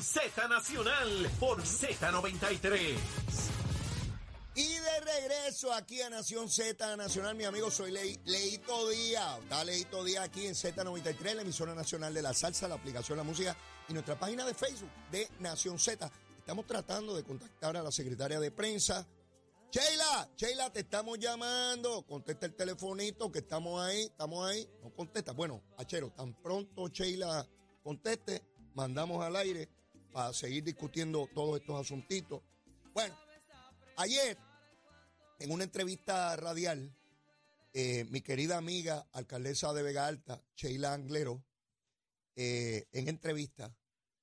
[0.00, 2.96] Z Nacional por Z93.
[4.54, 9.40] Y de regreso aquí a Nación Z Nacional, mi amigo, soy Leito Díaz.
[9.42, 13.24] Está Leito Díaz aquí en Z93, la emisora nacional de la salsa, la aplicación La
[13.24, 13.56] Música
[13.88, 16.10] y nuestra página de Facebook de Nación Z.
[16.38, 19.06] Estamos tratando de contactar a la secretaria de prensa.
[19.70, 22.02] Sheila, Sheila, te estamos llamando.
[22.02, 24.68] Contesta el telefonito que estamos ahí, estamos ahí.
[24.82, 25.32] No contesta.
[25.32, 27.46] Bueno, Achero, tan pronto Sheila
[27.82, 28.42] conteste,
[28.74, 29.81] mandamos al aire
[30.12, 32.42] para seguir discutiendo todos estos asuntitos.
[32.92, 33.16] Bueno,
[33.96, 34.38] Ayer,
[35.38, 36.96] en una entrevista radial,
[37.74, 41.44] eh, mi querida amiga, alcaldesa de Vega Alta, Sheila Anglero,
[42.34, 43.76] eh, en entrevista,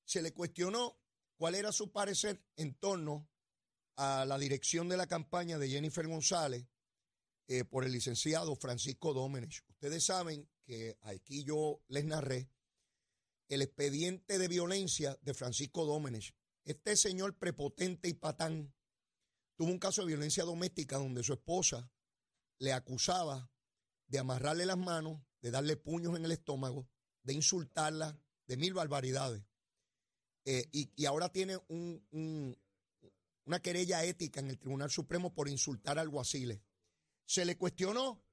[0.04, 0.98] se le cuestionó
[1.38, 3.30] cuál era su parecer en torno
[3.96, 6.66] a la dirección de la campaña de Jennifer González
[7.48, 9.64] eh, por el licenciado Francisco Dómenes.
[9.70, 12.50] Ustedes saben que aquí yo les narré
[13.50, 16.34] el expediente de violencia de Francisco Dómenes.
[16.64, 18.74] Este señor prepotente y patán
[19.56, 21.92] tuvo un caso de violencia doméstica donde su esposa
[22.60, 23.52] le acusaba
[24.08, 26.88] de amarrarle las manos, de darle puños en el estómago,
[27.24, 29.44] de insultarla, de mil barbaridades.
[30.46, 31.58] Eh, y, ahora tiene
[33.46, 36.62] una querella ética en el Tribunal Supremo por insultar al alguaciles.
[37.26, 38.24] Se le cuestionó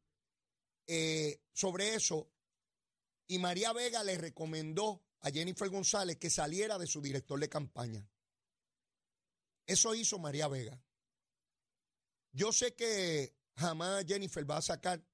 [0.86, 2.30] eh, sobre eso
[3.26, 8.08] y María Vega le recomendó a Jennifer González que saliera de su director de campaña.
[9.66, 10.80] Eso hizo María Vega.
[12.32, 15.04] Yo sé que jamás Jennifer va a sacar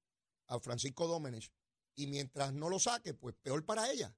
[0.47, 1.51] a Francisco Dómenes
[1.95, 4.15] y mientras no lo saque, pues peor para ella.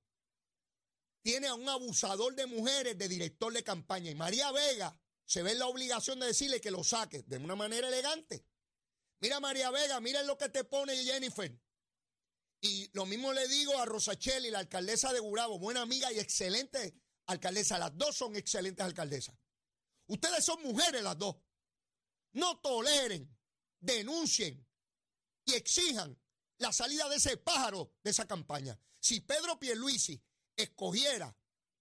[1.21, 5.53] Tiene a un abusador de mujeres de director de campaña y María Vega se ve
[5.53, 8.45] en la obligación de decirle que lo saque de una manera elegante.
[9.19, 11.57] Mira María Vega, mira lo que te pone Jennifer.
[12.65, 16.95] Y lo mismo le digo a Rosacheli, la alcaldesa de Gurabo, buena amiga y excelente
[17.27, 17.77] alcaldesa.
[17.77, 19.35] Las dos son excelentes alcaldesas.
[20.07, 21.35] Ustedes son mujeres las dos.
[22.33, 23.37] No toleren,
[23.79, 24.67] denuncien
[25.45, 26.19] y exijan
[26.57, 28.79] la salida de ese pájaro de esa campaña.
[28.99, 30.19] Si Pedro Pierluisi
[30.55, 31.37] escogiera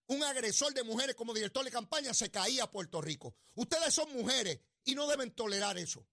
[0.09, 3.35] un agresor de mujeres como director de campaña, se caía Puerto Rico.
[3.55, 6.07] Ustedes son mujeres y no deben tolerar eso.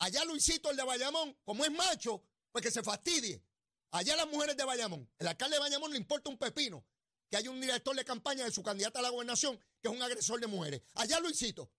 [0.00, 3.44] Allá Luisito, el de Bayamón, como es macho, pues que se fastidie.
[3.92, 6.84] Allá las mujeres de Bayamón, el alcalde de Bayamón le importa un pepino
[7.28, 10.02] que haya un director de campaña de su candidata a la gobernación que es un
[10.02, 10.82] agresor de mujeres.
[10.94, 11.70] Allá Luisito,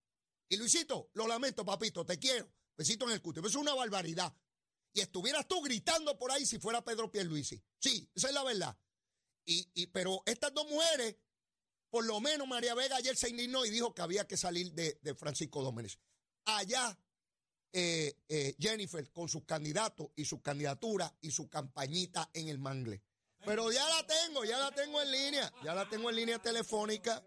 [0.52, 2.52] y Luisito, lo lamento, papito, te quiero.
[2.76, 3.40] Besito en el cutis.
[3.40, 4.36] Eso es una barbaridad.
[4.92, 7.64] Y estuvieras tú gritando por ahí si fuera Pedro Pierluisi.
[7.80, 8.78] Sí, esa es la verdad.
[9.46, 11.16] Y, pero estas dos mujeres,
[11.90, 15.16] por lo menos María Vega ayer se indignó y dijo que había que salir de,
[15.16, 16.00] Francisco Dómenes.
[16.44, 16.98] Allá,
[17.74, 23.02] eh, eh, Jennifer, con sus candidatos y su candidatura y su campañita en el mangle.
[23.46, 27.24] Pero ya la tengo, ya la tengo en línea, ya la tengo en línea telefónica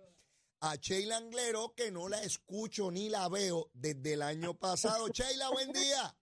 [0.61, 5.09] a Sheila Anglero, que no la escucho ni la veo desde el año pasado.
[5.09, 6.15] Sheila, buen día.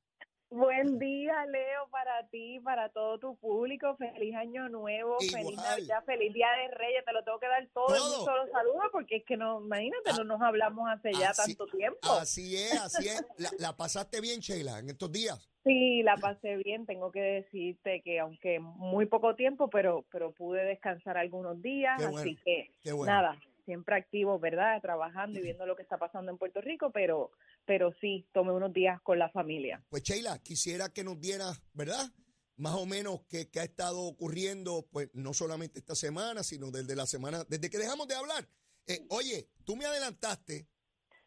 [0.53, 3.97] Buen día, Leo, para ti, para todo tu público.
[3.97, 7.03] Feliz año nuevo, feliz Navidad, feliz Día de Reyes.
[7.07, 10.11] Te lo tengo que dar todo, en un solo saludo porque es que no, imagínate,
[10.11, 11.99] ah, no nos hablamos hace ya tanto tiempo.
[12.21, 13.25] Así es, así es.
[13.59, 15.41] La, pasaste bien, Sheila, en estos días?
[15.65, 16.85] Sí, la pasé bien.
[16.85, 22.37] Tengo que decirte que aunque muy poco tiempo, pero pero pude descansar algunos días, así
[22.45, 22.71] que
[23.07, 24.81] nada, siempre activo, ¿verdad?
[24.81, 27.31] Trabajando y viendo lo que está pasando en Puerto Rico, pero,
[27.65, 29.85] pero sí, tomé unos días con la familia.
[29.89, 32.11] Pues Sheila, quisiera que nos dieras, ¿verdad?
[32.57, 37.07] Más o menos qué, ha estado ocurriendo, pues no solamente esta semana, sino desde la
[37.07, 38.49] semana, desde que dejamos de hablar.
[38.87, 40.69] Eh, oye, tú me adelantaste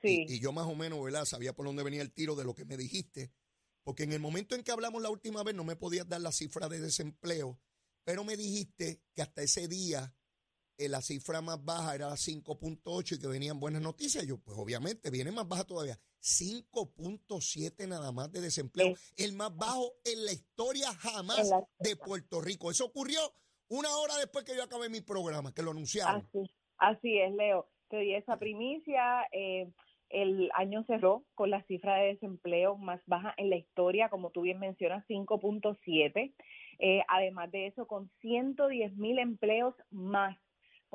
[0.02, 0.25] sí.
[0.28, 1.25] y, yo más o menos, ¿verdad?
[1.25, 3.31] Sabía por dónde venía el tiro de lo que me dijiste,
[3.84, 6.31] porque en el momento en que hablamos la última vez no me podías dar la
[6.31, 7.59] cifra de desempleo,
[8.03, 10.13] pero me dijiste que hasta ese día
[10.78, 14.25] eh, la cifra más baja era 5.8 y que venían buenas noticias.
[14.25, 15.97] Yo, pues obviamente, viene más baja todavía.
[16.22, 22.72] 5.7 nada más de desempleo, el más bajo en la historia jamás de Puerto Rico.
[22.72, 23.19] Eso ocurrió
[23.69, 26.28] una hora después que yo acabé mi programa, que lo anunciaron.
[26.28, 27.69] Así, así es, Leo.
[27.90, 29.28] Te di esa primicia.
[29.32, 29.72] Eh,
[30.09, 34.41] el año cerró con la cifra de desempleo más baja en la historia, como tú
[34.41, 36.34] bien mencionas, 5.7.
[36.79, 40.38] Eh, además de eso, con 110 mil empleos más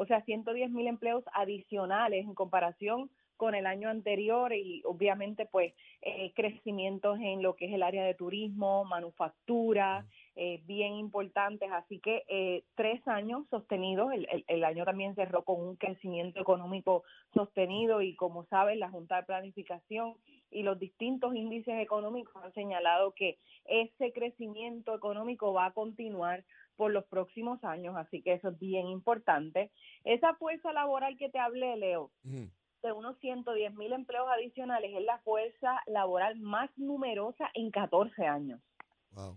[0.00, 5.74] o sea, 110 mil empleos adicionales en comparación con el año anterior y obviamente pues
[6.00, 10.06] eh, crecimientos en lo que es el área de turismo, manufactura,
[10.36, 11.70] eh, bien importantes.
[11.70, 17.04] Así que eh, tres años sostenidos, el, el, año también cerró con un crecimiento económico
[17.34, 20.14] sostenido y como saben la Junta de Planificación
[20.50, 26.42] y los distintos índices económicos han señalado que ese crecimiento económico va a continuar
[26.80, 29.70] por los próximos años, así que eso es bien importante.
[30.02, 35.18] Esa fuerza laboral que te hablé, Leo, de unos 110 mil empleos adicionales, es la
[35.18, 38.62] fuerza laboral más numerosa en 14 años.
[39.10, 39.36] Wow.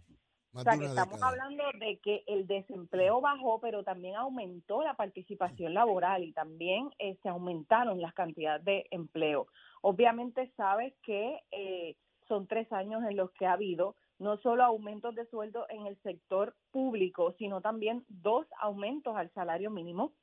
[0.53, 5.73] O sea, que estamos hablando de que el desempleo bajó, pero también aumentó la participación
[5.73, 9.47] laboral y también eh, se aumentaron las cantidades de empleo.
[9.81, 11.97] Obviamente sabes que eh,
[12.29, 15.97] son tres años en los que ha habido no solo aumentos de sueldo en el
[16.01, 20.13] sector público, sino también dos aumentos al salario mínimo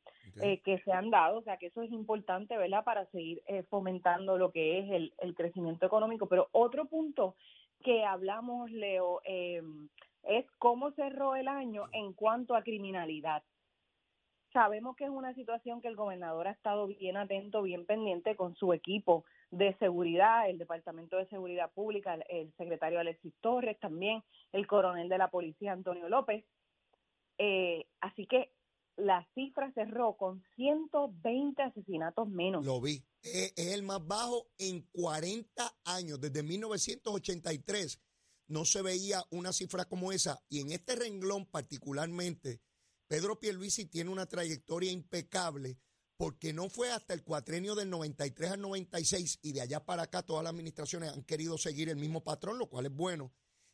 [0.42, 1.38] eh, que se han dado.
[1.38, 5.34] O sea, que eso es importante, ¿verdad?, para seguir fomentando lo que es el, el,
[5.34, 6.26] crecimiento económico.
[6.26, 7.36] Pero otro punto
[7.82, 9.62] que hablamos, Leo, eh,
[10.24, 13.42] es cómo cerró el año en cuanto a criminalidad.
[14.52, 18.54] Sabemos que es una situación que el gobernador ha estado bien atento, bien pendiente con
[18.56, 24.66] su equipo de seguridad, el Departamento de Seguridad Pública, el, secretario Alexis Torres, también el
[24.66, 26.44] coronel de la policía Antonio López.
[27.38, 28.52] Eh, así que
[28.96, 32.64] la cifra cerró con 120 asesinatos menos.
[32.64, 33.02] Lo vi.
[33.22, 38.00] Es, es el más bajo en 40 años, desde 1983
[38.50, 40.42] no se veía una cifra como esa.
[40.48, 42.60] Y en este renglón particularmente,
[43.06, 45.78] Pedro Pierluisi tiene una trayectoria impecable
[46.20, 50.22] porque no fue hasta el cuatrenio del 93 al 96 y de allá para acá
[50.22, 53.32] todas las administraciones han querido seguir el mismo patrón, lo cual es bueno,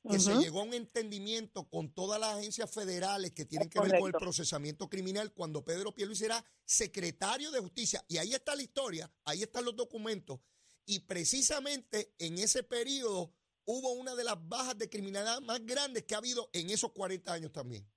[0.08, 3.98] que se llegó a un entendimiento con todas las agencias federales que tienen que ver
[3.98, 8.04] con el procesamiento criminal cuando Pedro Pierluisi era secretario de justicia.
[8.06, 10.38] Y ahí está la historia, ahí están los documentos.
[10.84, 13.34] Y precisamente en ese periodo
[13.64, 17.32] hubo una de las bajas de criminalidad más grandes que ha habido en esos 40
[17.32, 17.90] años también.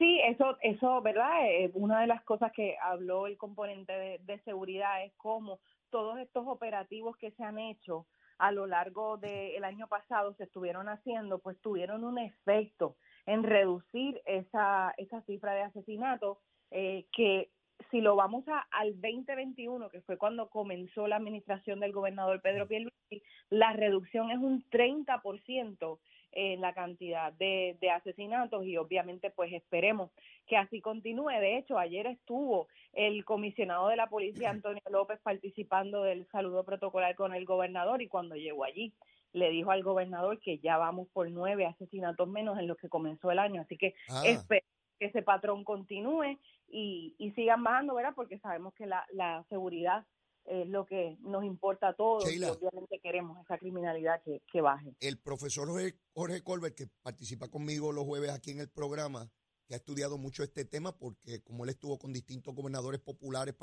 [0.00, 1.44] Sí, eso, eso, ¿verdad?
[1.44, 5.60] Eh, una de las cosas que habló el componente de, seguridad es cómo
[5.90, 8.06] todos estos operativos que se han hecho
[8.38, 14.22] a lo largo del año pasado se estuvieron haciendo, pues tuvieron un efecto en reducir
[14.24, 16.38] esa, esa cifra de asesinatos
[16.70, 17.50] eh, que
[17.90, 22.66] si lo vamos a, al 2021, que fue cuando comenzó la administración del gobernador Pedro
[22.66, 25.98] Pierluisi, la reducción es un 30%
[26.32, 30.10] en la cantidad de, de, asesinatos y obviamente pues esperemos
[30.46, 31.30] que así continúe.
[31.40, 37.14] De hecho, ayer estuvo el comisionado de la policía, Antonio López, participando del saludo protocolar
[37.14, 38.92] con el gobernador y cuando llegó allí
[39.32, 43.30] le dijo al gobernador que ya vamos por nueve asesinatos menos en los que comenzó
[43.30, 43.62] el año.
[43.62, 44.22] Así que ah.
[44.24, 44.66] espero
[44.98, 46.38] que ese patrón continúe
[46.68, 48.12] y, y sigan bajando, ¿verdad?
[48.14, 50.04] Porque sabemos que la, la seguridad
[50.44, 54.94] es lo que nos importa a todos y obviamente queremos esa criminalidad que, que baje.
[55.00, 59.30] El profesor Jorge, Jorge Colbert, que participa conmigo los jueves aquí en el programa,
[59.66, 63.54] que ha estudiado mucho este tema porque como él estuvo con distintos gobernadores populares,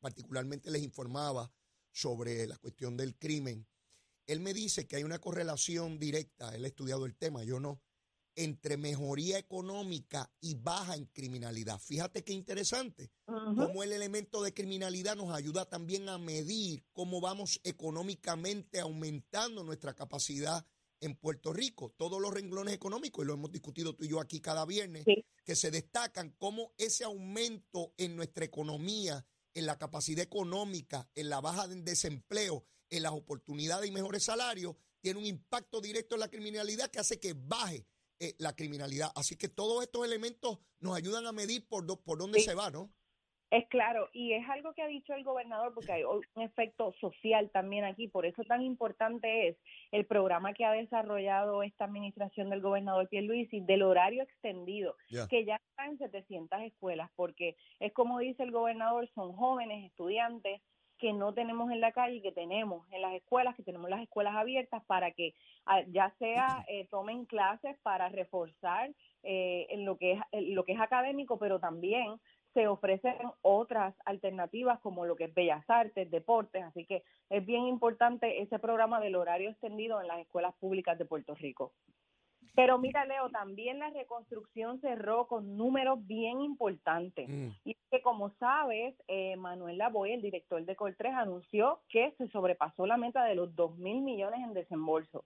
[0.00, 1.50] particularmente les informaba
[1.90, 3.66] sobre la cuestión del crimen,
[4.26, 7.80] él me dice que hay una correlación directa, él ha estudiado el tema, yo no,
[8.36, 11.80] entre mejoría económica y baja en criminalidad.
[11.80, 17.60] Fíjate qué interesante, cómo el elemento de criminalidad nos ayuda también a medir cómo vamos
[17.64, 20.64] económicamente aumentando nuestra capacidad
[21.00, 21.94] en Puerto Rico.
[21.96, 25.04] Todos los renglones económicos, y lo hemos discutido tú y yo aquí cada viernes,
[25.44, 29.24] que se destacan cómo ese aumento en nuestra economía,
[29.54, 34.76] en la capacidad económica, en la baja del desempleo, en las oportunidades y mejores salarios,
[35.00, 37.86] tiene un impacto directo en la criminalidad que hace que baje
[38.20, 39.10] eh, la criminalidad.
[39.14, 42.90] Así que todos estos elementos nos ayudan a medir por, por dónde se va, ¿no?
[43.50, 47.48] Es claro, y es algo que ha dicho el gobernador, porque hay un efecto social
[47.52, 49.56] también aquí, por eso tan importante es
[49.92, 54.96] el programa que ha desarrollado esta administración del gobernador Pierluisi del horario extendido,
[55.30, 60.60] que ya está en 700 escuelas, porque es como dice el gobernador, son jóvenes estudiantes
[60.98, 64.02] que no tenemos en la calle y que tenemos en las escuelas, que tenemos las
[64.02, 65.34] escuelas abiertas para que
[65.66, 68.90] ah, ya sea eh, tomen clases para reforzar
[69.22, 72.20] eh, en lo que es lo que es académico, pero también
[72.54, 77.66] se ofrecen otras alternativas como lo que es bellas artes, deportes, así que es bien
[77.66, 81.72] importante ese programa del horario extendido en las escuelas públicas de Puerto Rico.
[82.54, 87.28] Pero mira, Leo, también la reconstrucción cerró con números bien importantes.
[87.28, 87.48] Mm.
[87.64, 92.86] Y que, como sabes, eh, Manuel Lavoy, el director de Coltres, anunció que se sobrepasó
[92.86, 95.24] la meta de los 2 mil millones en desembolso.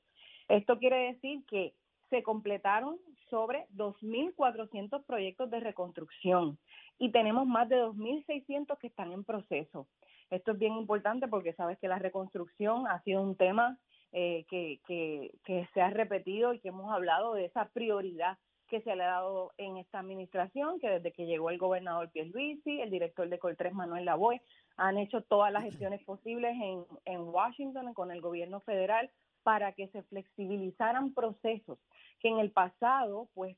[0.48, 1.74] Esto quiere decir que
[2.10, 2.98] se completaron
[3.30, 6.58] sobre 2.400 proyectos de reconstrucción
[6.98, 9.86] y tenemos más de 2.600 que están en proceso.
[10.30, 13.78] Esto es bien importante porque sabes que la reconstrucción ha sido un tema
[14.12, 18.38] eh, que, que, que se ha repetido y que hemos hablado de esa prioridad
[18.68, 22.80] que se le ha dado en esta administración, que desde que llegó el gobernador Pierluisi,
[22.80, 24.40] el director de Coltres Manuel Lavoy,
[24.76, 29.10] han hecho todas las gestiones posibles en, en Washington con el gobierno federal
[29.42, 31.78] para que se flexibilizaran procesos
[32.20, 33.56] que en el pasado, pues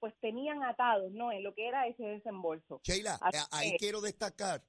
[0.00, 1.32] pues tenían atados, ¿no?
[1.32, 2.78] En lo que era ese desembolso.
[2.84, 4.62] Sheila, Así ahí que- quiero destacar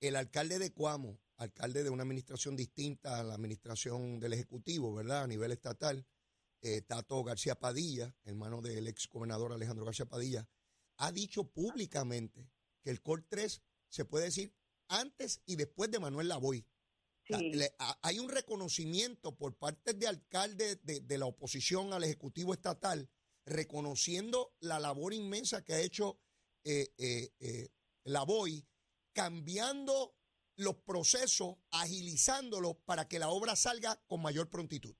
[0.00, 5.22] el alcalde de Cuamo, alcalde de una administración distinta a la administración del Ejecutivo, ¿verdad?
[5.22, 6.06] A nivel estatal,
[6.62, 10.46] eh, Tato García Padilla, hermano del ex gobernador Alejandro García Padilla,
[10.98, 12.50] ha dicho públicamente
[12.82, 14.54] que el COR 3 se puede decir
[14.88, 16.66] antes y después de Manuel Lavoy.
[17.26, 17.50] Sí.
[17.52, 22.52] le- a- hay un reconocimiento por parte de alcaldes de, de la oposición al Ejecutivo
[22.52, 23.08] Estatal,
[23.46, 26.20] reconociendo la labor inmensa que ha hecho
[26.64, 27.68] eh, eh, eh,
[28.04, 28.66] Lavoy,
[29.14, 30.16] cambiando
[30.60, 34.94] los procesos, agilizándolos para que la obra salga con mayor prontitud.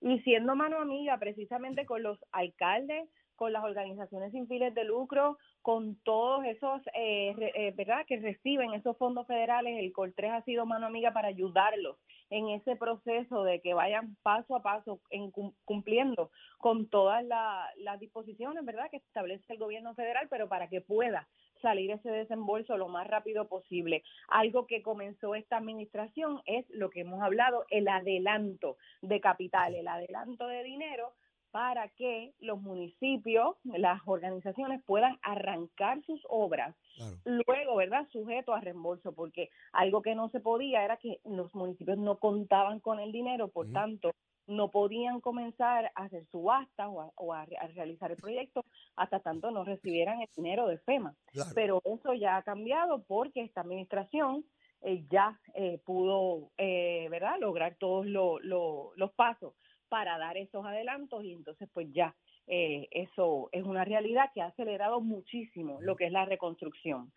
[0.00, 5.36] y siendo mano amiga precisamente con los alcaldes, con las organizaciones sin fines de lucro,
[5.62, 10.42] con todos esos, eh, re- eh, ¿verdad?, que reciben esos fondos federales, el COL3 ha
[10.44, 11.96] sido mano amiga para ayudarlos
[12.30, 17.68] en ese proceso de que vayan paso a paso en cum- cumpliendo con todas la-
[17.78, 21.26] las disposiciones, ¿verdad?, que establece el gobierno federal, pero para que pueda
[21.66, 24.04] salir ese desembolso lo más rápido posible.
[24.28, 29.88] Algo que comenzó esta administración es lo que hemos hablado, el adelanto de capital, el
[29.88, 31.12] adelanto de dinero
[31.50, 37.16] para que los municipios, las organizaciones puedan arrancar sus obras Claro.
[37.24, 38.06] luego, ¿verdad?
[38.12, 42.78] Sujeto a reembolso, porque algo que no se podía era que los municipios no contaban
[42.78, 44.12] con el dinero, por tanto,
[44.46, 48.64] no podían comenzar a hacer subastas o, a, o a re- a realizar el proyecto
[48.96, 51.14] hasta tanto no recibieran el dinero de FEMA.
[51.32, 51.50] Claro.
[51.54, 54.44] Pero eso ya ha cambiado porque esta administración
[54.82, 59.54] eh, ya eh, pudo, eh, ¿verdad?, lograr todos lo- lo- los pasos
[59.88, 62.14] para dar esos adelantos y entonces pues ya
[62.48, 67.12] eh, eso es una realidad que ha acelerado muchísimo lo que es la reconstrucción.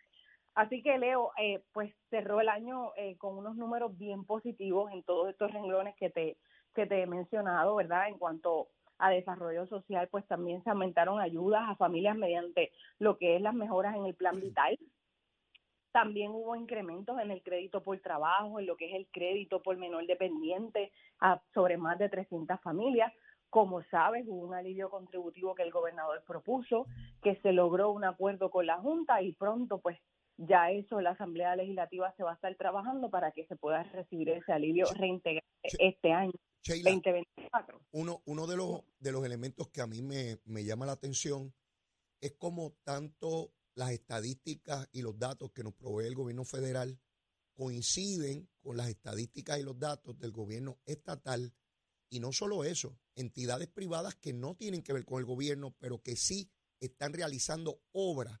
[0.54, 5.04] Así que Leo, eh, pues cerró el año eh, con unos números bien positivos en
[5.04, 6.36] todos estos renglones que te,
[6.74, 8.08] que te he mencionado, ¿verdad?
[8.08, 13.36] En cuanto a desarrollo social, pues también se aumentaron ayudas a familias mediante lo que
[13.36, 14.78] es las mejoras en el plan vital.
[15.92, 19.76] También hubo incrementos en el crédito por trabajo, en lo que es el crédito por
[19.76, 23.12] menor dependiente a, sobre más de 300 familias.
[23.48, 26.86] Como sabes, hubo un alivio contributivo que el gobernador propuso,
[27.22, 29.98] que se logró un acuerdo con la Junta y pronto pues
[30.48, 34.30] ya eso la Asamblea Legislativa se va a estar trabajando para que se pueda recibir
[34.30, 35.76] ese alivio reintegrante Sí.
[35.80, 36.32] este año
[36.62, 37.80] Sheila, 2024.
[37.92, 41.52] uno, uno de, los, de los elementos que a mí me, me llama la atención
[42.22, 46.98] es como tanto las estadísticas y los datos que nos provee el gobierno federal
[47.54, 51.52] coinciden con las estadísticas y los datos del gobierno estatal.
[52.08, 56.02] Y no solo eso, entidades privadas que no tienen que ver con el gobierno, pero
[56.02, 58.40] que sí están realizando obras,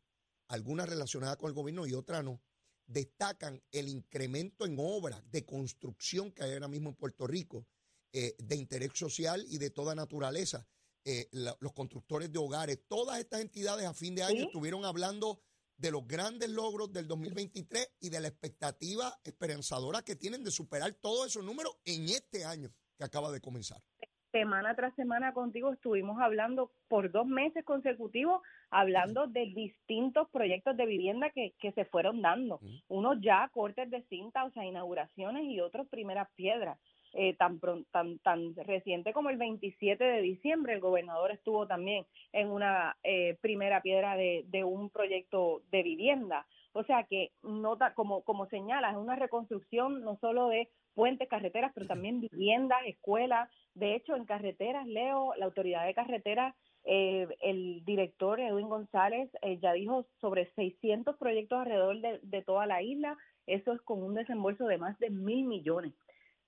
[0.50, 2.40] algunas relacionadas con el gobierno y otras no,
[2.86, 7.66] destacan el incremento en obras de construcción que hay ahora mismo en Puerto Rico,
[8.12, 10.66] eh, de interés social y de toda naturaleza.
[11.04, 14.46] Eh, la- los constructores de hogares, todas estas entidades a fin de año Sí.
[14.46, 15.40] estuvieron hablando
[15.76, 20.92] de los grandes logros del 2023 y de la expectativa esperanzadora que tienen de superar
[20.94, 23.82] todos esos números en este año que acaba de comenzar.
[24.30, 30.86] Semana tras semana contigo estuvimos hablando por dos meses consecutivos, hablando de distintos proyectos de
[30.86, 32.60] vivienda que, que se fueron dando.
[32.88, 36.78] Unos ya cortes de cinta, o sea, inauguraciones y otros primeras piedras.
[37.12, 37.58] Eh, tan,
[37.90, 43.36] tan, tan reciente como el 27 de diciembre, el gobernador estuvo también en una eh,
[43.40, 46.46] primera piedra de, de un proyecto de vivienda.
[46.72, 51.72] O sea que nota, como, como señalas, es una reconstrucción no solo de puentes, carreteras,
[51.74, 53.50] pero también viviendas, escuelas.
[53.74, 59.58] De hecho, en carreteras, Leo, la autoridad de carreteras, eh, el director Edwin González eh,
[59.60, 63.16] ya dijo sobre 600 proyectos alrededor de, de toda la isla.
[63.46, 65.92] Eso es con un desembolso de más de mil millones.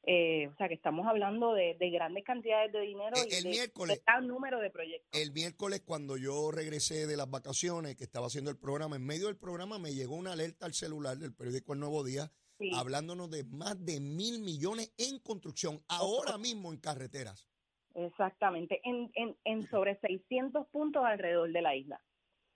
[0.05, 3.45] Eh, o sea que estamos hablando de, de grandes cantidades de dinero El- y el
[3.45, 5.09] de, miércoles- de gran número de proyectos.
[5.21, 9.27] El miércoles, cuando yo regresé de las vacaciones, que estaba haciendo el programa, en medio
[9.29, 12.71] del programa me llegó una alerta al celular del periódico El Nuevo Día, Sí.
[12.75, 17.49] hablándonos de más de mil millones en construcción, ahora mismo en carreteras.
[17.95, 22.01] Exactamente, en, en, en sobre 600 puntos alrededor de la isla.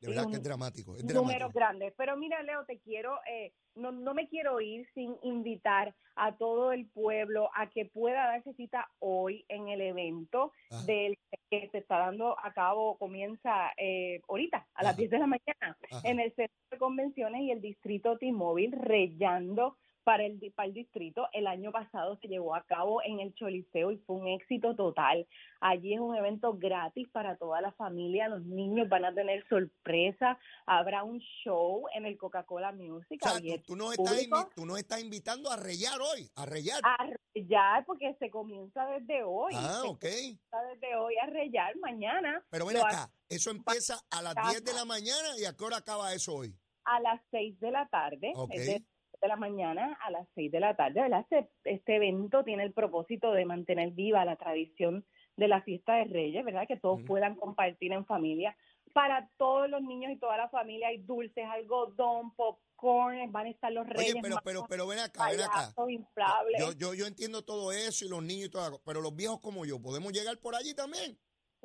[0.00, 0.97] De verdad un- que es dramático.
[0.97, 1.95] Es Números grandes.
[1.97, 6.73] Pero mira, Leo, te quiero, eh, no, no me quiero ir sin invitar a todo
[6.73, 10.85] el pueblo a que pueda darse cita hoy en el evento Ajá.
[10.85, 11.19] del
[11.50, 14.99] que se está dando a cabo, comienza eh, ahorita, a las Ajá.
[14.99, 16.09] 10 de la mañana, Ajá.
[16.09, 21.26] en el Centro de Convenciones y el Distrito T-Mobile, rellando para el, para el distrito.
[21.32, 25.26] El año pasado se llevó a cabo en el Choliseo y fue un éxito total.
[25.60, 28.28] Allí es un evento gratis para toda la familia.
[28.28, 30.38] Los niños van a tener sorpresa.
[30.64, 33.20] Habrá un show en el Coca-Cola Music.
[33.25, 36.46] O sea, tú, tú nos al estás tú nos estás invitando a rellar hoy, a
[36.46, 36.80] rellar.
[36.84, 39.54] a Ya, porque se comienza desde hoy.
[39.56, 39.98] Ah, Se ok.
[40.02, 42.44] comienza desde hoy a rellar mañana.
[42.48, 45.78] Pero ven acá, eso empieza a las 10 de la mañana y a qué hora
[45.78, 46.54] acaba eso hoy.
[46.84, 48.52] a las 6 de la tarde, Ok.
[48.54, 48.82] es
[49.20, 51.02] de, la mañana a las 6 de la tarde.
[51.02, 51.20] ¿verdad?
[51.28, 55.04] Este, este evento tiene el propósito de mantener viva la tradición
[55.37, 56.66] de la fiesta de Reyes, ¿verdad?
[56.66, 58.56] Que todos puedan compartir en familia.
[58.92, 63.70] Para todos los niños y toda la familia hay dulces, algodón, popcorn, van a estar
[63.70, 64.14] los reyes.
[64.14, 65.75] Oye, pero, pero, pero ven acá, ven acá.
[65.88, 66.58] inflables.
[66.58, 69.66] Yo, yo, yo entiendo todo eso y los niños y todo, pero los viejos como
[69.66, 71.18] yo, ¿podemos llegar por allí también?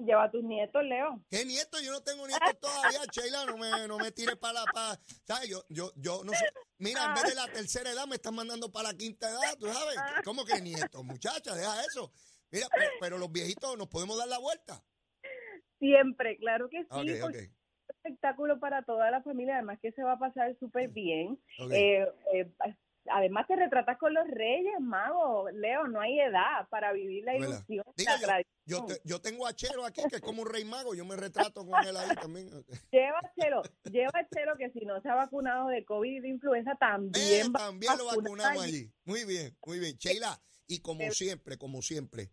[0.05, 1.21] Lleva a tus nietos, Leo.
[1.29, 1.79] ¿Qué nieto?
[1.79, 4.71] Yo no tengo nietos todavía, Sheila, no me, no me tires para la...
[4.71, 5.49] pa- ¿Sabes?
[5.49, 6.45] Yo, yo, yo no sé.
[6.79, 9.67] Mira, en vez de la tercera edad me están mandando para la quinta edad, ¿tú
[9.67, 9.97] sabes?
[10.23, 11.03] ¿Cómo que nieto?
[11.03, 12.11] Muchacha, deja eso.
[12.51, 14.83] Mira, pero, pero los viejitos nos podemos dar la vuelta.
[15.79, 17.09] Siempre, claro que sí.
[17.09, 17.35] Es un
[17.89, 21.39] espectáculo para toda la familia, además que se va a pasar súper bien.
[21.59, 21.71] ok.
[21.71, 22.51] Eh, eh,
[23.13, 27.83] además te retratas con los reyes, magos, Leo, no hay edad para vivir la ilusión.
[27.95, 28.51] Diga, la tradición.
[28.65, 31.15] Yo, te- yo tengo a Chero aquí, que es como un rey mago, yo me
[31.15, 32.49] retrato con él ahí también.
[32.91, 37.51] Llévachelo, llévachelo que si no se ha vacunado de COVID y de influenza Eh, también
[37.53, 38.75] va también lo vacunamos allí.
[38.75, 38.93] allí.
[39.05, 39.97] Muy bien, muy bien.
[39.97, 42.31] Sheila, y como Eh, siempre, como siempre,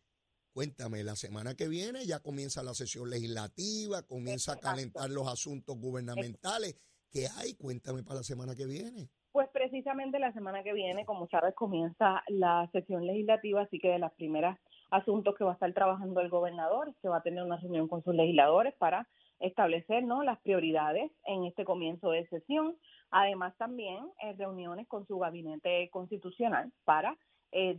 [0.53, 5.77] cuéntame, la semana que viene ya comienza la sesión legislativa, comienza a calentar los asuntos
[5.79, 6.77] gubernamentales.
[7.11, 7.55] ¿Qué hay?
[7.55, 9.09] Cuéntame para la semana que viene.
[9.33, 13.99] Pues precisamente la semana que viene, como sabes, comienza la sesión legislativa, así que de
[13.99, 14.59] las primeras
[14.91, 18.03] asuntos que va a estar trabajando el gobernador, que va a tener una reunión con
[18.03, 19.07] sus legisladores para
[19.39, 20.23] establecer ¿no?
[20.23, 22.77] las prioridades en este comienzo de sesión.
[23.11, 27.17] Además, también eh, reuniones con su gabinete constitucional para
[27.53, 27.79] eh,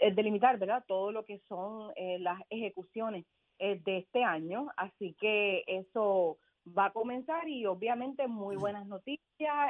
[0.00, 0.84] eh, delimitar ¿verdad?
[0.86, 3.24] todo lo que son eh, las ejecuciones
[3.58, 4.68] eh, de este año.
[4.76, 9.22] Así que eso va a comenzar y obviamente muy buenas noticias.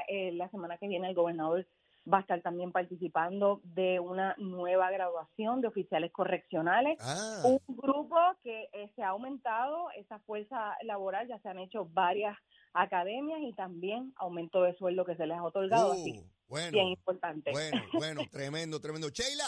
[0.09, 1.67] Eh, la semana que viene el gobernador
[2.13, 6.99] va a estar también participando de una nueva graduación de oficiales correccionales.
[7.01, 11.87] Ah, Un grupo que eh, se ha aumentado, esa fuerza laboral, ya se han hecho
[11.87, 12.37] varias
[12.73, 16.89] academias y también aumento de sueldo que se les ha otorgado, así uh, bueno, bien
[16.89, 17.51] importante.
[17.51, 19.09] bueno, bueno, tremendo, tremendo.
[19.09, 19.47] Sheila,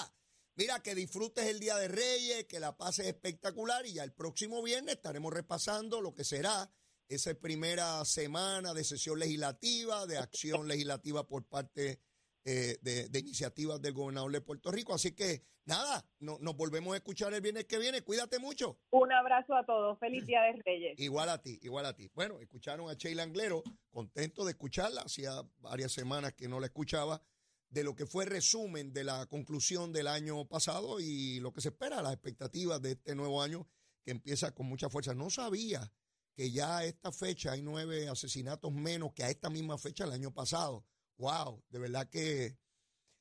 [0.57, 4.63] mira, que disfrutes el Día de Reyes, que la pases espectacular y ya el próximo
[4.63, 6.69] viernes estaremos repasando lo que será
[7.09, 12.01] esa primera semana de sesión legislativa, de acción legislativa por parte
[12.45, 14.95] eh, de, de iniciativas del gobernador de Puerto Rico.
[14.95, 18.03] Así que nada, no- nos volvemos a escuchar el viernes que viene.
[18.03, 18.79] Cuídate mucho.
[18.91, 20.99] Un abrazo a todos, feliz Día de Reyes.
[20.99, 22.11] Igual a ti, igual a ti.
[22.15, 27.23] Bueno, escucharon a Sheila Anglero, contento de escucharla, hacía varias semanas que no la escuchaba,
[27.71, 31.69] de lo que fue resumen de la conclusión del año pasado y lo que se
[31.69, 33.67] espera, las expectativas de este nuevo año
[34.05, 35.13] que empieza con mucha fuerza.
[35.13, 35.93] No sabía
[36.39, 40.13] que ya a esta fecha hay nueve asesinatos menos que a esta misma fecha el
[40.13, 40.87] año pasado.
[41.17, 42.57] Wow, de verdad que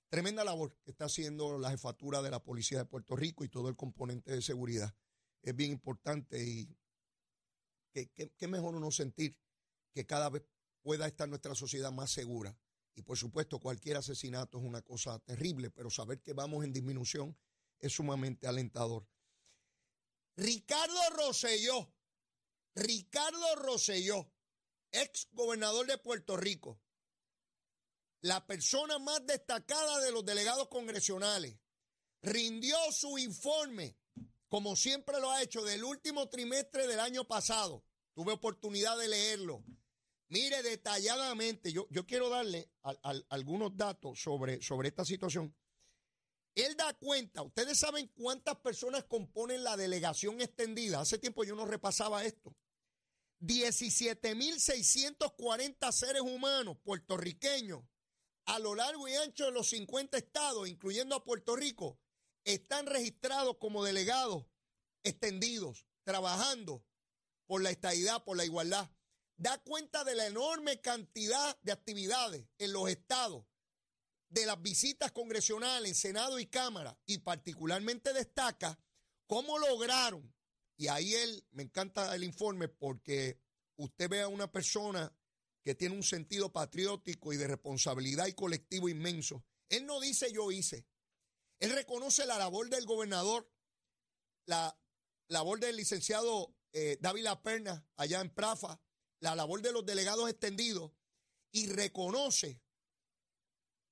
[0.07, 3.69] tremenda labor que está haciendo la jefatura de la Policía de Puerto Rico y todo
[3.69, 4.95] el componente de seguridad.
[5.41, 6.77] Es bien importante y
[7.91, 9.35] qué, qué mejor uno sentir
[9.95, 10.43] que cada vez
[10.83, 12.55] pueda estar nuestra sociedad más segura.
[12.93, 17.35] Y por supuesto, cualquier asesinato es una cosa terrible, pero saber que vamos en disminución
[17.79, 19.07] es sumamente alentador.
[20.35, 21.91] Ricardo Rosselló,
[22.77, 24.31] Ricardo Rosselló,
[24.91, 26.79] ex gobernador de Puerto Rico,
[28.21, 31.57] la persona más destacada de los delegados congresionales,
[32.21, 33.97] rindió su informe
[34.49, 37.83] como siempre lo ha hecho, del último trimestre del año pasado.
[38.13, 39.61] Tuve oportunidad de leerlo.
[40.29, 45.53] Mire detalladamente, yo, yo quiero darle al- al- algunos datos sobre, sobre esta situación.
[46.55, 51.01] Él da cuenta, ustedes saben cuántas personas componen la delegación extendida.
[51.01, 52.55] Hace tiempo yo no repasaba esto.
[53.41, 57.83] 17.640 seres humanos puertorriqueños
[58.45, 61.99] a lo largo y ancho de los 50 estados, incluyendo a Puerto Rico,
[62.45, 64.45] están registrados como delegados
[65.03, 66.85] extendidos, trabajando
[67.45, 68.89] por la estadidad, por la igualdad.
[69.35, 73.45] Da cuenta de la enorme cantidad de actividades en los estados,
[74.29, 78.79] de las visitas congresionales en Senado y Cámara, y particularmente destaca
[79.27, 80.33] cómo lograron,
[80.77, 83.39] y ahí él, me encanta el informe porque
[83.77, 85.11] usted ve a una persona
[85.63, 89.43] que tiene un sentido patriótico y de responsabilidad y colectivo inmenso.
[89.69, 90.85] Él no dice yo hice.
[91.59, 93.51] Él reconoce la labor del gobernador,
[94.45, 94.79] la
[95.27, 98.79] labor del licenciado eh, Dávila Perna allá en Prafa,
[99.19, 100.91] la labor de los delegados extendidos
[101.51, 102.61] y reconoce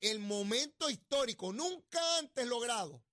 [0.01, 3.04] el momento histórico nunca antes logrado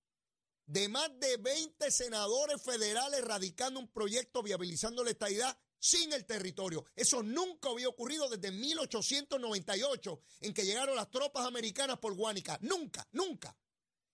[0.66, 6.84] de más de 20 senadores federales radicando un proyecto viabilizando la estadidad sin el territorio.
[6.94, 12.58] Eso nunca había ocurrido desde 1898, en que llegaron las tropas americanas por Guánica.
[12.62, 13.56] Nunca, nunca.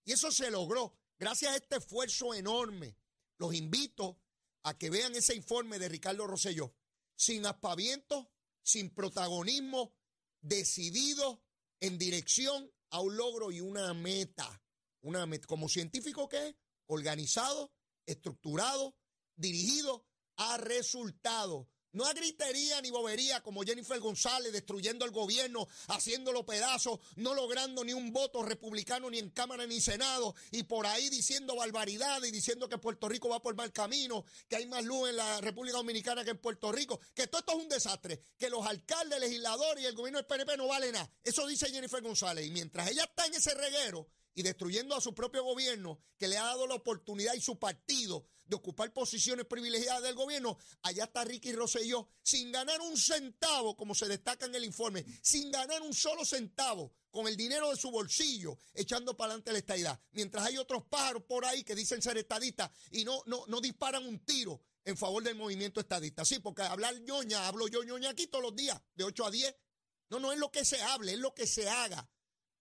[0.05, 2.97] Y eso se logró Gracias a este esfuerzo enorme,
[3.39, 4.21] los invito
[4.63, 6.73] a que vean ese informe de Ricardo Rosselló,
[7.17, 8.29] sin aspavientos,
[8.63, 9.97] sin protagonismo,
[10.41, 11.43] decidido
[11.81, 14.63] en dirección a un logro y una meta.
[15.03, 16.55] Una como científico que es,
[16.87, 17.73] organizado,
[18.07, 18.97] estructurado,
[19.37, 20.05] dirigido
[20.37, 21.67] a resultados.
[21.93, 27.83] No a gritería ni bobería como Jennifer González destruyendo el gobierno, haciéndolo pedazos, no logrando
[27.83, 32.33] ni un voto republicano ni en Cámara ni Senado y por ahí diciendo barbaridades y
[32.33, 35.79] diciendo que Puerto Rico va por mal camino, que hay más luz en la República
[35.79, 39.83] Dominicana que en Puerto Rico, que todo esto es un desastre, que los alcaldes, legisladores
[39.83, 41.11] y el gobierno del PNP no valen nada.
[41.25, 44.07] Eso dice Jennifer González y mientras ella está en ese reguero,
[44.38, 48.24] y destruyendo a su propio gobierno, que le ha dado la oportunidad y su partido
[48.44, 53.96] de ocupar posiciones privilegiadas del gobierno, allá está Ricky Rosselló, sin ganar un centavo, como
[53.96, 57.90] se destaca en el informe, sin ganar un solo centavo, con el dinero de su
[57.90, 60.01] bolsillo, echando para adelante la estadidad.
[60.12, 64.07] Mientras hay otros pájaros por ahí que dicen ser estadistas y no, no, no disparan
[64.07, 66.24] un tiro en favor del movimiento estadista.
[66.24, 69.57] Sí, porque hablar ñoña, hablo yo ñoña aquí todos los días, de 8 a 10.
[70.11, 72.09] No, no es lo que se hable, es lo que se haga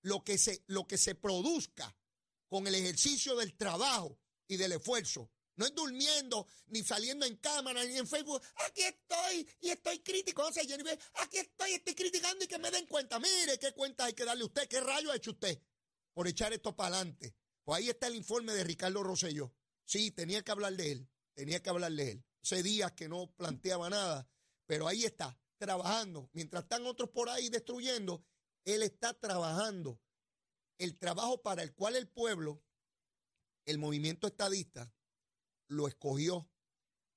[0.08, 1.93] lo que se, lo que se produzca
[2.48, 4.17] con el ejercicio del trabajo
[4.48, 5.30] y del esfuerzo.
[5.58, 8.41] No es durmiendo, ni saliendo en cámara, ni en Facebook.
[8.67, 10.46] Aquí estoy y estoy crítico.
[10.46, 13.20] O sea, Jennifer, aquí estoy, estoy criticando y que me den cuenta.
[13.20, 15.60] Mire qué cuenta hay que darle usted, qué rayo ha hecho usted
[16.13, 17.36] por echar esto para adelante.
[17.65, 19.54] Pues ahí está el informe de Ricardo Rosselló.
[19.84, 22.26] Sí, tenía que hablar de él, tenía que hablar de él.
[22.43, 24.30] Hace días que no planteaba nada,
[24.65, 26.30] pero ahí está, trabajando.
[26.32, 28.24] Mientras están otros por ahí destruyendo,
[28.67, 30.01] él está trabajando
[30.77, 32.62] el trabajo para el cual el pueblo,
[33.65, 34.93] el movimiento estadista,
[35.69, 36.51] lo escogió,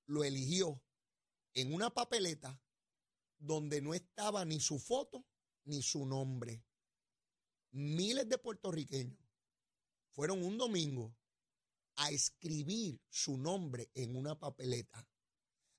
[0.07, 0.81] lo eligió
[1.55, 2.63] en una papeleta
[3.39, 5.27] donde no estaba ni su foto
[5.65, 6.65] ni su nombre.
[7.73, 9.19] Miles de puertorriqueños
[10.13, 11.17] fueron un domingo
[11.97, 15.05] a escribir su nombre en una papeleta,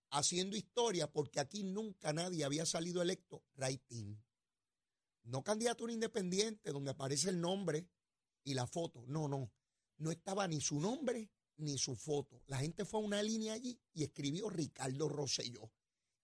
[0.10, 4.18] haciendo historia porque aquí nunca nadie había salido electo rating.
[5.24, 7.88] No candidatura independiente donde aparece el nombre
[8.44, 9.04] y la foto.
[9.08, 9.52] No, no.
[9.98, 12.42] No estaba ni su nombre ni su foto.
[12.48, 15.72] La gente fue a una línea allí y escribió Ricardo Rosselló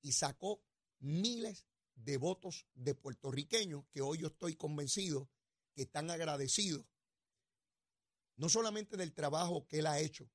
[0.01, 0.63] y sacó
[0.99, 5.29] miles de votos de puertorriqueños que hoy yo estoy convencido
[5.73, 6.85] que están agradecidos,
[8.35, 10.29] no solamente del trabajo que él ha hecho,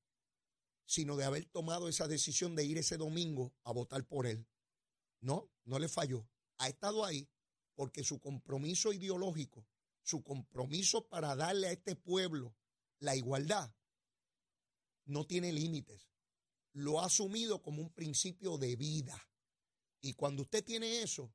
[0.85, 4.47] sino de haber tomado esa decisión de ir ese domingo a votar por él.
[5.21, 6.27] No, no le falló.
[6.57, 7.29] Ha estado ahí,
[7.75, 9.65] porque su compromiso ideológico,
[10.01, 12.55] su compromiso para darle a este pueblo
[12.99, 13.73] la igualdad,
[15.05, 16.09] no tiene límites.
[16.73, 19.29] Lo ha asumido como un principio de vida.
[20.01, 21.33] Y cuando usted tiene eso,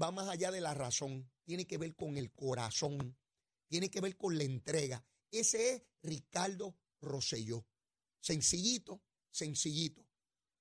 [0.00, 3.16] va más allá de la razón, tiene que ver con el corazón,
[3.68, 5.04] tiene que ver con la entrega.
[5.30, 7.66] Ese es Ricardo Rosselló.
[8.20, 10.06] Sencillito, sencillito.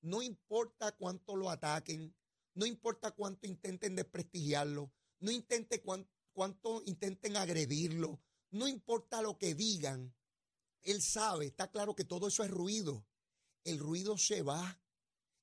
[0.01, 2.15] No importa cuánto lo ataquen,
[2.53, 10.15] no importa cuánto intenten desprestigiarlo, no intente cuánto intenten agredirlo, no importa lo que digan,
[10.81, 13.05] él sabe, está claro que todo eso es ruido.
[13.63, 14.81] El ruido se va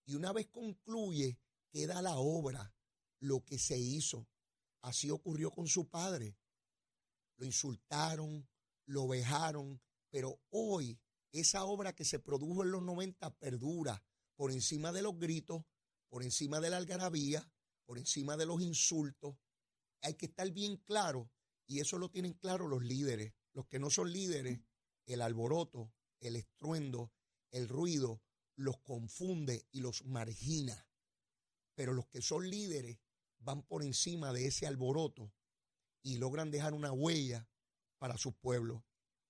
[0.06, 1.38] y una vez concluye,
[1.70, 2.74] queda la obra,
[3.20, 4.26] lo que se hizo.
[4.80, 6.36] Así ocurrió con su padre.
[7.36, 8.48] Lo insultaron,
[8.86, 10.98] lo vejaron, pero hoy
[11.32, 14.02] esa obra que se produjo en los 90 perdura
[14.36, 15.64] por encima de los gritos,
[16.08, 17.50] por encima de la algarabía,
[17.84, 19.36] por encima de los insultos,
[20.02, 21.30] hay que estar bien claro,
[21.66, 23.34] y eso lo tienen claro los líderes.
[23.52, 24.60] Los que no son líderes,
[25.06, 27.12] el alboroto, el estruendo,
[27.50, 28.22] el ruido,
[28.56, 30.86] los confunde y los margina.
[31.74, 32.98] Pero los que son líderes
[33.38, 35.32] van por encima de ese alboroto
[36.02, 37.48] y logran dejar una huella
[37.98, 38.82] para sus pueblos.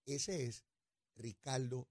[0.04, 0.64] Ese es
[1.14, 1.88] Ricardo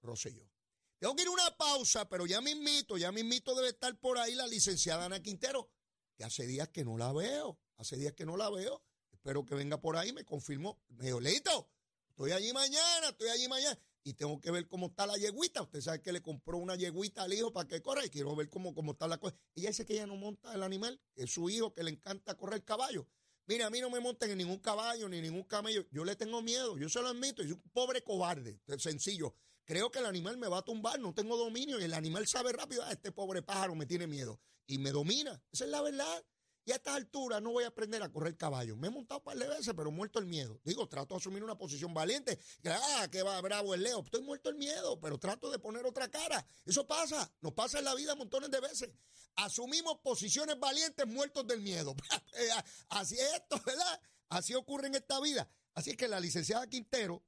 [0.00, 0.50] Rosselló.
[0.98, 3.98] Tengo que ir a una pausa, pero ya me invito, ya me invito debe estar
[3.98, 5.70] por ahí la licenciada Ana Quintero,
[6.16, 7.58] que hace días que no la veo.
[7.78, 8.82] Hace días que no la veo.
[9.12, 10.12] Espero que venga por ahí.
[10.12, 10.78] Me confirmó.
[10.88, 11.70] Me dijo, Leito,
[12.10, 13.78] estoy allí mañana, estoy allí mañana.
[14.02, 15.62] Y tengo que ver cómo está la yeguita.
[15.62, 18.48] Usted sabe que le compró una yeguita al hijo para que corra y quiero ver
[18.48, 19.36] cómo, cómo está la cosa.
[19.54, 22.64] Ella dice que ella no monta el animal, es su hijo que le encanta correr
[22.64, 23.06] caballo.
[23.46, 25.86] Mira, a mí no me montan en ningún caballo ni ningún camello.
[25.90, 27.42] Yo le tengo miedo, yo se lo admito.
[27.42, 29.34] Yo soy un pobre cobarde, sencillo.
[29.64, 32.52] Creo que el animal me va a tumbar, no tengo dominio y el animal sabe
[32.52, 35.42] rápido, ah, este pobre pájaro me tiene miedo y me domina.
[35.52, 36.24] Esa es la verdad.
[36.68, 38.76] Y a estas alturas no voy a aprender a correr caballo.
[38.76, 40.60] Me he montado un par de veces, pero muerto el miedo.
[40.64, 42.38] Digo, trato de asumir una posición valiente.
[42.66, 44.00] Ah, que va bravo el Leo.
[44.00, 46.46] Estoy muerto el miedo, pero trato de poner otra cara.
[46.66, 47.32] Eso pasa.
[47.40, 48.90] Nos pasa en la vida montones de veces.
[49.36, 51.96] Asumimos posiciones valientes muertos del miedo.
[52.90, 54.02] Así es esto, ¿verdad?
[54.28, 55.50] Así ocurre en esta vida.
[55.72, 57.24] Así es que la licenciada Quintero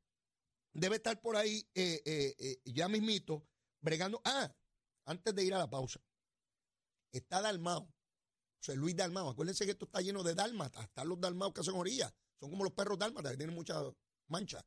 [0.75, 3.49] debe estar por ahí eh, eh, eh, ya mismito,
[3.81, 4.21] bregando.
[4.23, 4.55] Ah,
[5.07, 5.99] antes de ir a la pausa,
[7.11, 7.91] está Dalmao,
[8.61, 9.31] José Luis Dalmao.
[9.31, 10.85] Acuérdense que esto está lleno de dálmatas.
[10.85, 12.13] Están los dalmaos que hacen orillas.
[12.39, 13.83] Son como los perros dálmatas que tienen mucha
[14.29, 14.65] mancha.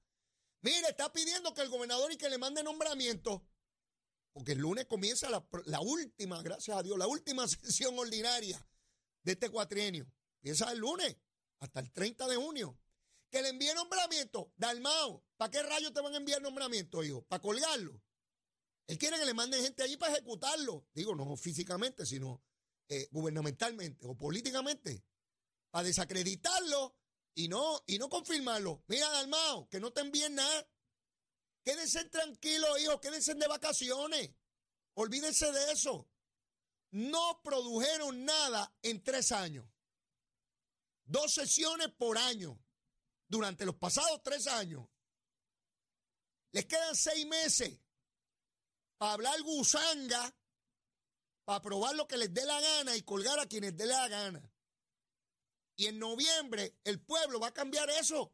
[0.62, 3.46] Mire, está pidiendo que el gobernador y que le mande nombramiento.
[4.32, 8.66] Porque el lunes comienza la, la última, gracias a Dios, la última sesión ordinaria
[9.24, 10.12] de este cuatrienio.
[10.42, 11.16] Empieza el lunes
[11.60, 12.80] hasta el 30 de junio.
[13.30, 14.52] Que le envíe nombramiento.
[14.56, 17.24] Dalmao, ¿para qué rayos te van a enviar nombramiento, hijo?
[17.24, 18.02] ¿Para colgarlo?
[18.88, 20.86] Él quiere que le manden gente allí para ejecutarlo.
[20.94, 22.44] Digo, no físicamente, sino
[22.94, 25.04] eh, gubernamentalmente o políticamente.
[25.70, 26.96] Para desacreditarlo
[27.36, 28.84] y no, y no confirmarlo.
[28.88, 30.68] Mira, Dalmao, que no te envíen nada.
[31.64, 34.36] Quédense tranquilos, hijo, quédense de vacaciones.
[34.96, 36.10] Olvídense de eso.
[36.92, 39.66] No produjeron nada en tres años.
[41.06, 42.62] Dos sesiones por año
[43.28, 44.88] durante los pasados tres años.
[46.52, 47.80] Les quedan seis meses
[48.98, 50.36] para hablar gusanga,
[51.46, 54.52] para probar lo que les dé la gana y colgar a quienes dé la gana.
[55.76, 58.32] Y en noviembre el pueblo va a cambiar eso.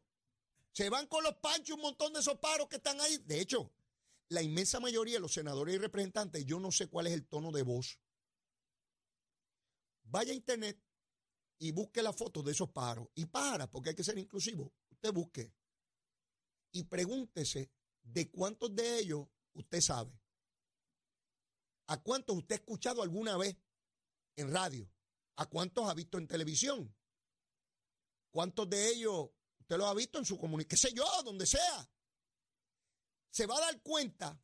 [0.72, 3.18] Se van con los panchos un montón de esos paros que están ahí.
[3.18, 3.72] De hecho,
[4.28, 7.50] la inmensa mayoría de los senadores y representantes, yo no sé cuál es el tono
[7.50, 7.98] de voz.
[10.04, 10.80] Vaya a internet
[11.58, 13.08] y busque la foto de esos paros.
[13.14, 14.72] Y para, porque hay que ser inclusivo.
[14.90, 15.52] Usted busque.
[16.72, 17.70] Y pregúntese
[18.02, 20.19] de cuántos de ellos usted sabe.
[21.90, 23.56] ¿A cuántos usted ha escuchado alguna vez
[24.36, 24.88] en radio?
[25.36, 26.94] ¿A cuántos ha visto en televisión?
[28.30, 30.68] ¿Cuántos de ellos usted los ha visto en su comunidad?
[30.68, 31.04] ¿Qué sé yo?
[31.24, 31.90] Donde sea.
[33.30, 34.40] Se va a dar cuenta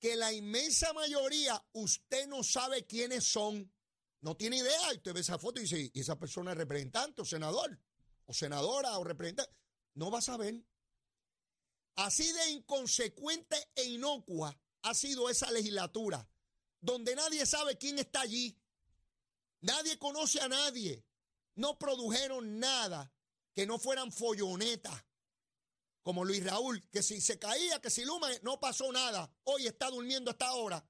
[0.00, 3.72] que la inmensa mayoría usted no sabe quiénes son.
[4.20, 4.94] No tiene idea.
[4.94, 7.80] Y usted ve esa foto y dice, ¿y esa persona es representante o senador?
[8.24, 9.54] O senadora o representante.
[9.94, 10.60] No va a saber.
[11.94, 16.28] Así de inconsecuente e inocua ha sido esa legislatura,
[16.80, 18.56] donde nadie sabe quién está allí.
[19.60, 21.04] Nadie conoce a nadie.
[21.56, 23.12] No produjeron nada
[23.52, 25.04] que no fueran follonetas.
[26.02, 29.28] Como Luis Raúl, que si se caía, que si Luma, no pasó nada.
[29.42, 30.88] Hoy está durmiendo hasta ahora.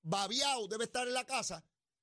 [0.00, 1.62] Babiao debe estar en la casa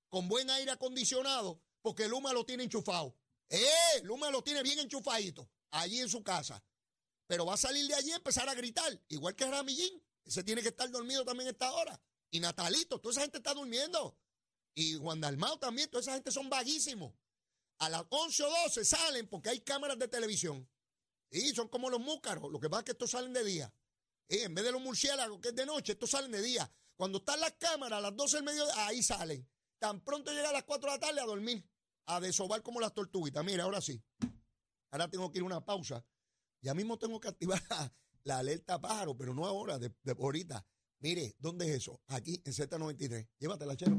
[0.10, 3.18] con buen aire acondicionado porque Luma lo tiene enchufado.
[3.50, 4.02] ¡Eh!
[4.04, 6.64] Luma lo tiene bien enchufadito allí en su casa.
[7.26, 10.01] Pero va a salir de allí y empezar a gritar, igual que Ramillín.
[10.26, 12.00] Ese tiene que estar dormido también a esta hora.
[12.32, 14.18] Y Natalito, toda esa gente está durmiendo.
[14.74, 17.14] Y Juan Dalmao también, toda esa gente son vaguísimos.
[17.80, 20.70] A las 11 o 12 salen porque hay cámaras de televisión.
[21.30, 22.52] Y son como los múcaros.
[22.52, 23.74] Lo que pasa es que estos salen de día.
[24.30, 26.72] Y en vez de los murciélagos que es de noche, estos salen de día.
[26.96, 29.50] Cuando están las cámaras, a las 12 del mediodía, ahí salen.
[29.80, 31.68] Tan pronto llega a las 4 de la tarde a dormir,
[32.06, 33.44] a desovar como las tortuguitas.
[33.44, 34.02] Mira, ahora sí.
[34.92, 36.06] Ahora tengo que ir a una pausa.
[36.62, 37.60] Ya mismo tengo que activar
[38.24, 40.66] la alerta pájaro, pero no ahora, de, ahorita.
[41.00, 42.02] Mire, ¿dónde es eso?
[42.08, 43.28] Aquí en Z93.
[43.40, 43.98] Llévatela, chero.